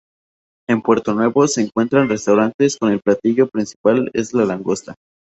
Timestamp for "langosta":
4.45-4.95